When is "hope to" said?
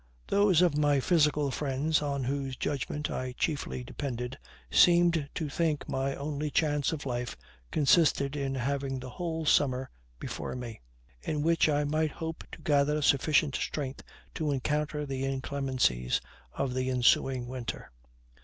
12.13-12.61